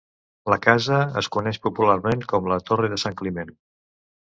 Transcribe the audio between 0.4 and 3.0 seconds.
La casa es coneix popularment com La Torre